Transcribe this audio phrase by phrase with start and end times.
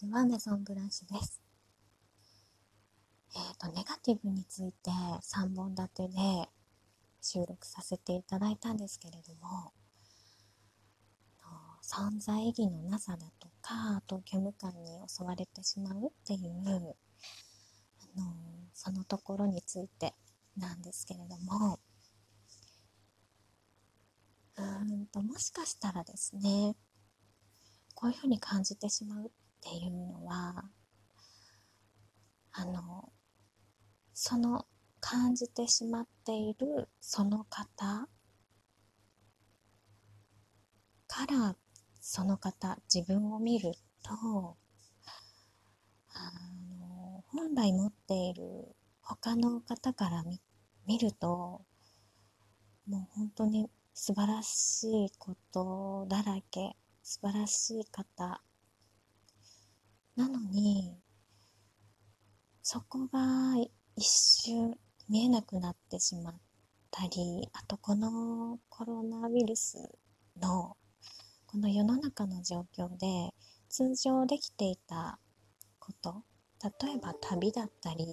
[0.00, 1.42] ちは、メゾンブランシュです。
[3.36, 6.14] えっ、ー、と、ネガティブについて3本立てで
[7.20, 9.74] 収録させていただいたんですけれども、
[11.82, 18.32] 存在意義のなさだとか、あと虚無感に襲われてしまうっていう、あの
[18.72, 20.14] そのところについて
[20.56, 21.78] なんですけれども、
[24.56, 26.74] うんと、もしかしたらですね、
[27.94, 30.64] こういうふうに感じてしまうっていうのは
[32.52, 33.12] あの
[34.12, 34.66] その
[35.00, 38.08] 感じてしまっているその方
[41.06, 41.56] から
[42.00, 44.56] その方自分を見ると
[46.12, 46.32] あ
[46.78, 48.42] の本来持っている
[49.02, 50.24] 他の方から
[50.86, 51.62] 見ると
[52.86, 58.42] もう本当に素晴らしいことだらけ素晴らしい方
[60.20, 60.98] なのに
[62.62, 63.56] そこが
[63.96, 64.76] 一瞬
[65.08, 66.34] 見えなくなってしまっ
[66.90, 69.78] たりあとこのコロナウイルス
[70.38, 70.76] の
[71.46, 73.30] この世の中の状況で
[73.70, 75.18] 通常できていた
[75.78, 76.22] こと
[76.62, 78.06] 例えば旅だったり、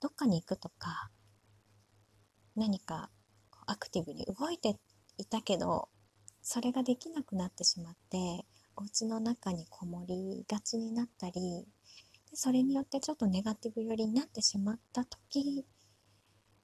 [0.00, 1.10] どっかに行くとか
[2.56, 3.10] 何か
[3.66, 4.76] アクティブに動いて
[5.18, 5.90] いたけど
[6.48, 11.66] それができなくなってしまってお家の中にこもりがちになったり
[12.34, 15.66] それによってちょっとネガティブ寄りになってしまった時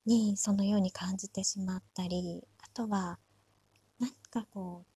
[0.07, 3.19] にそのように感じてしまったりあとは
[3.99, 4.87] 何かこ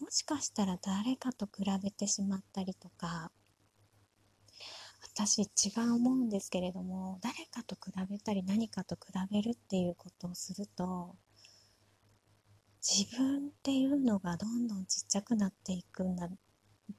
[0.00, 3.30] うもしかしたら誰かと比べてしまったりとか
[5.14, 5.46] 私違
[5.88, 11.16] う思うんですけれども誰かと比べたり何かと比べるっていうことをすると
[12.88, 16.28] 自分っていうのがどんどんちっちゃくなっていくんだ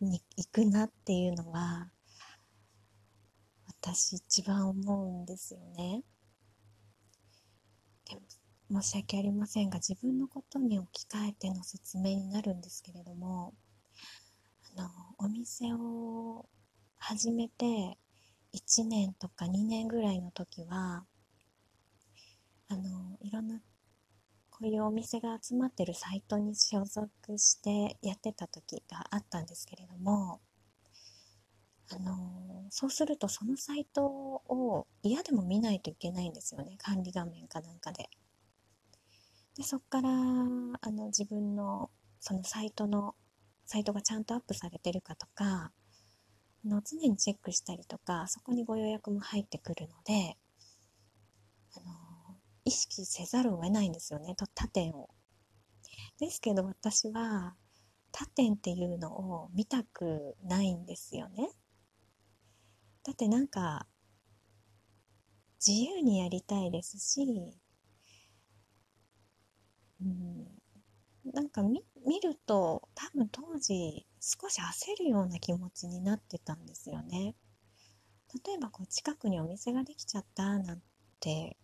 [0.01, 1.89] にいくなっていうのは
[3.65, 6.03] 私一番思うんですよね。
[8.09, 8.15] で
[8.69, 13.53] も申し訳ありませんが自分のことに置き換えての説明になるんですけれども
[14.75, 14.89] あの
[15.19, 16.49] お店を
[16.97, 17.97] 始めて
[18.53, 21.05] 1年とか2年ぐらいの時は
[22.67, 23.61] あのいろんな
[24.59, 30.41] こういうお店が集まってるサイトに所属してやってた時があったんですけれども、
[31.91, 38.09] あのそうするとそのサイトを嫌でも見ないといけないんですよね管理画面かなんかで。
[39.55, 40.13] でそこからあ
[40.91, 43.13] の自分のそのサイトの
[43.65, 45.71] サイトがちゃんとアップされてるかとか
[46.65, 50.35] の常にチェックしたりとかそこにご予約も入ってくるので
[51.75, 52.06] あの
[52.67, 55.09] 意識せざるを得ないんですよね他店を。
[56.19, 57.55] ですけど私は
[58.11, 61.49] 他店っていうのを見たくないんですよね。
[63.05, 63.87] だってなんか
[65.65, 67.57] 自由にやりたいですし、
[70.01, 70.47] うん、
[71.33, 77.33] なんか見見ると多分当時少し焦るような気持ちになってたんですよね。
[78.45, 80.81] 例えばこう近くにお店ができちゃったなん
[81.21, 81.55] て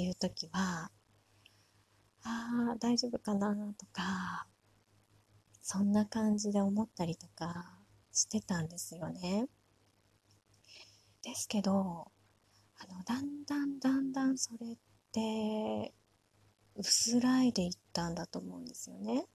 [0.00, 0.90] いう時は
[2.22, 4.46] ああ大丈夫かなとか
[5.62, 7.78] そんな感じで思ったりとか
[8.12, 9.48] してたんですよね。
[11.22, 12.10] ですけど
[12.78, 14.76] あのだんだんだんだんそれっ
[15.12, 15.94] て
[16.76, 19.26] 薄らいでいったんだと思うんですよね。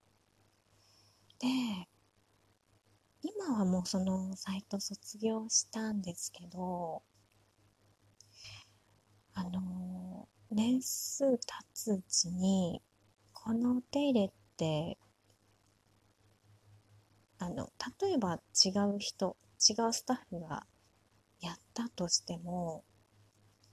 [1.40, 1.48] で
[3.22, 7.02] 今はもうそのサイト卒業したんですけど
[9.34, 10.09] あの
[10.52, 11.40] 年数経
[11.74, 12.82] つうちに
[13.34, 14.98] このお手入れって
[17.38, 17.70] あの
[18.02, 20.66] 例えば違う人違うスタッフが
[21.40, 22.84] やったとしても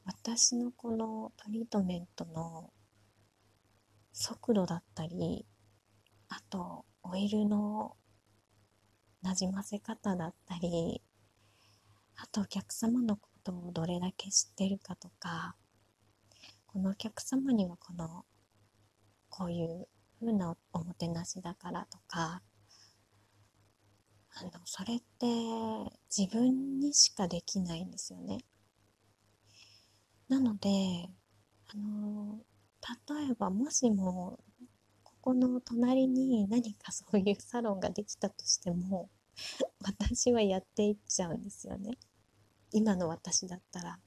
[0.04, 2.70] 私のこのトリートメントの
[4.12, 5.46] 速度だったり
[6.28, 7.96] あとオイルの
[9.22, 11.02] なじませ方だったり
[12.16, 15.56] あとお客様のことをどれだけ知ってるかとか
[16.76, 18.26] このお客様にはこの
[19.30, 19.88] こういう
[20.20, 22.42] 風なおもてなしだからとか
[24.38, 25.26] あのそれって
[26.14, 28.40] 自分にしかできないんですよね。
[30.28, 30.68] なので
[31.72, 32.40] あの
[33.16, 34.38] 例えばもしも
[35.02, 39.08] ここの隣に何かそういうサロンができたとしても
[39.82, 41.92] 私はやっていっちゃうんですよね。
[42.70, 43.98] 今の私だったら。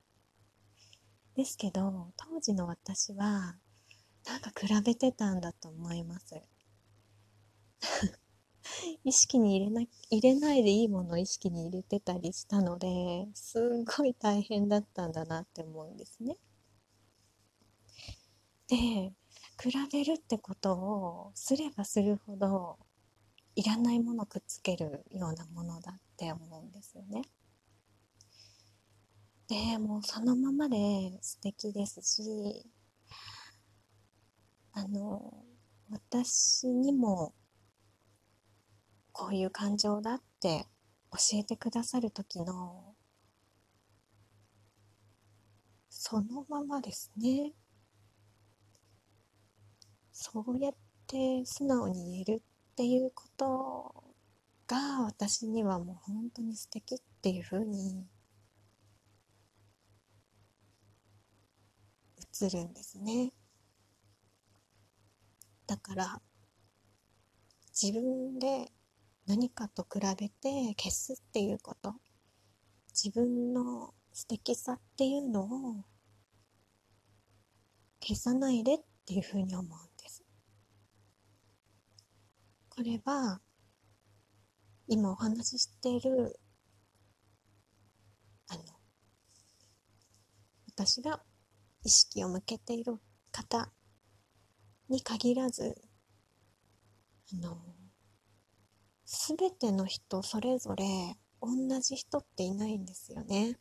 [1.39, 3.55] ですけど当時の私は
[4.27, 6.35] なんか比べてたんだと思います
[9.05, 16.35] 意識に入れな入れないでいいものを意識に入れてたりしたのですんごい大変だったんだなって思うんですね。
[18.67, 22.77] で比べるってことをすればするほど
[23.55, 27.21] いらないものくっつけるようなものだって思うんですよね。
[29.49, 30.77] でもうそのままで
[31.21, 32.63] 素敵ですし
[34.73, 35.43] あの
[35.89, 37.33] 私にも
[39.11, 40.67] こういう感情だって
[41.11, 42.93] 教えてくださる時の
[45.89, 47.51] そのままですね。
[50.11, 50.73] そうやっ
[51.07, 54.03] て素直に言えるっていうこと
[54.67, 58.05] が私にはもう本当に素敵っていうふうに
[62.45, 63.33] 映るんですね。
[65.67, 66.21] だから
[67.81, 68.71] 自分で
[69.27, 71.93] 何かと比べて消すっていうこと
[72.91, 75.85] 自分の素敵さっていうのを
[78.01, 79.69] 消さないでっていうふうに思うん
[80.01, 80.23] です
[82.69, 83.39] これは
[84.87, 86.39] 今お話ししている
[88.47, 88.63] あの
[90.73, 91.21] 私が
[91.83, 92.97] 意識を向けている
[93.31, 93.71] 方
[94.89, 95.75] に限らず
[97.33, 97.57] あの
[99.05, 100.85] 全ての人それぞれ
[101.41, 103.57] 同じ人っていないんですよね。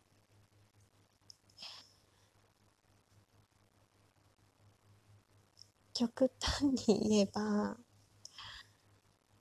[5.95, 7.77] 極端に言えば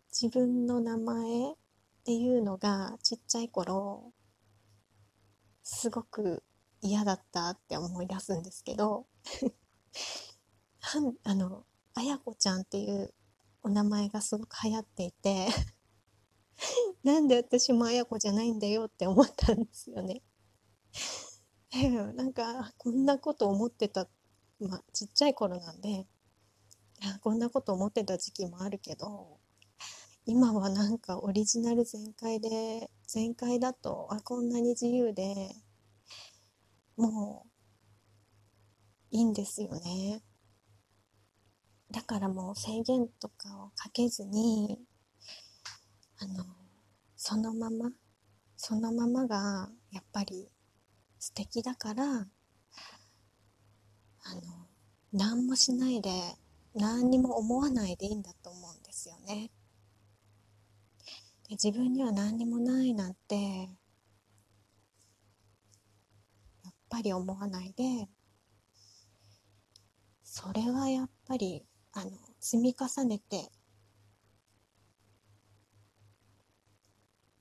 [0.10, 1.56] 自分の名前っ
[2.04, 4.12] ていうのがちっちゃい頃
[5.62, 6.44] すごく
[6.82, 9.08] 嫌だったって思い出すんですけど
[11.24, 13.14] あのあやこちゃんっていう
[13.64, 15.48] お名前がすごく流行っていて
[17.04, 20.24] なんで私もあやこじゃないんだよって思ったんですよね。
[22.16, 24.08] なんかこんなこと思ってた、
[24.60, 26.08] まあ、ちっちゃい頃なんで
[27.22, 29.38] こんなこと思ってた時期もあるけど
[30.26, 35.52] 今はなんかオリジナル全開で全開だとあこんなに自由で
[36.98, 37.46] も
[39.12, 40.22] ういいんですよね。
[41.92, 44.78] だからもう制限とかをかけずに
[46.20, 46.44] あの
[47.16, 47.92] そのまま
[48.58, 50.50] そのままがやっぱり
[51.20, 52.28] 素敵だからあの
[55.14, 56.10] 何もしないで
[56.76, 59.52] 何にも思わないでいいんだと思うんですよね。
[61.48, 63.70] で自分には何にもないなんて
[66.90, 68.08] ぱり思わないで
[70.24, 71.64] それはやっぱり
[71.94, 73.50] あの積み重ねて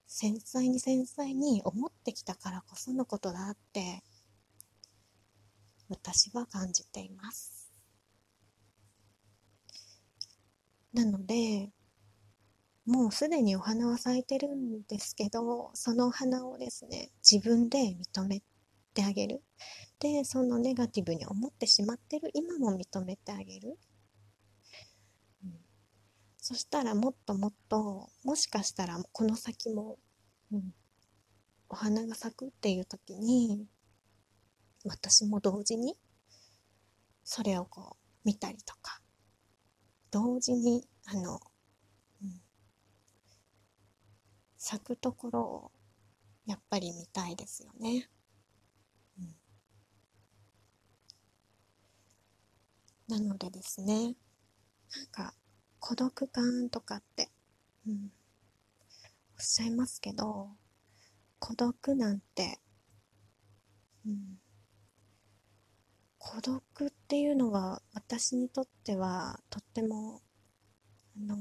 [0.06, 4.02] 繊細に繊細に思ってきたからこそのことだって
[5.88, 7.70] 私は感じています。
[10.94, 11.70] なので
[12.86, 18.40] もうすでにお花は咲いてるんですけどそのお花をですね自分で認め
[18.96, 19.42] てあげる。
[19.98, 22.30] でそのネガティブに思ってしまってる。
[22.32, 23.78] 今も認めてあげる。
[26.38, 29.98] そしたらもっともっともしかしたらこの先も、
[30.52, 30.72] うん、
[31.68, 33.66] お花が咲くっていう時に
[34.84, 35.96] 私も同時に
[37.24, 39.00] それをこう見たりとか
[40.12, 41.40] 同時にあの、
[42.22, 42.40] うん、
[44.56, 45.72] 咲くところを
[46.46, 48.08] やっぱり見たいですよね。
[49.18, 49.34] うん、
[53.08, 55.34] なのでですねなんか
[55.78, 57.30] 孤独感とかって、
[57.86, 58.00] うん、おっ
[59.40, 60.48] しゃいますけど
[61.38, 62.58] 孤独なんて、
[64.04, 64.38] うん、
[66.18, 70.22] 孤独っていうのは私にとってはとっても
[71.16, 71.36] あの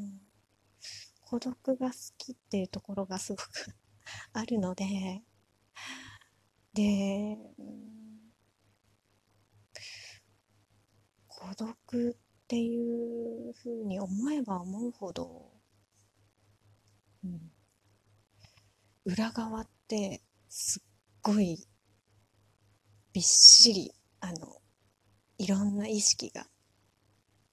[1.21, 3.45] 孤独が好きっていうところがすごく
[4.33, 5.23] あるので
[6.73, 8.04] で、うん、
[11.47, 15.51] 孤独っていうふうに思えば思うほど、
[17.23, 17.51] うん、
[19.05, 20.83] 裏側ってすっ
[21.21, 21.59] ごい
[23.13, 24.57] びっしりあの
[25.37, 26.47] いろんな意識が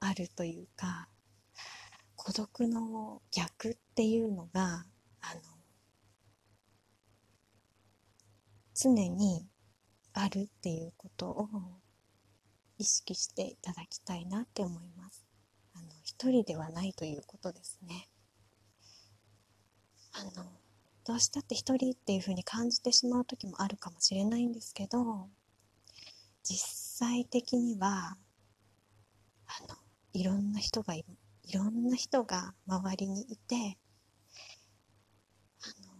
[0.00, 1.08] あるというか
[2.16, 4.86] 孤独の逆っていうのが
[5.20, 5.40] あの
[8.74, 9.46] 常に
[10.14, 11.81] あるっていうことを
[12.82, 15.24] 意識していただきたいなって思います。
[15.72, 18.08] あの一人ではないということですね。
[20.14, 20.44] あの
[21.04, 25.28] どうしたって一人っていう風に感じてしまう時もあるかもしれないんですけど
[26.42, 26.58] 実
[27.06, 28.16] 際的には
[29.46, 29.76] あの
[30.12, 31.04] いろんな人がい
[31.44, 33.78] いろんな人が周りにいて
[35.62, 35.94] あの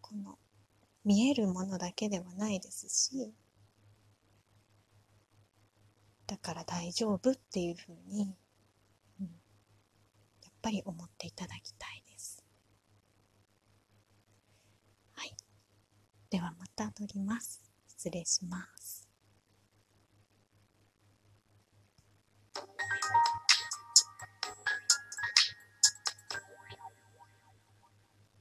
[0.00, 0.38] この
[1.04, 3.32] 見えるものだけではないですし
[6.28, 8.36] だから大丈夫っていうふうに、
[9.18, 12.44] うん、やっぱり思っていただきたいです。
[15.14, 15.34] はい。
[16.28, 17.62] ではまた撮ります。
[17.88, 19.07] 失礼します。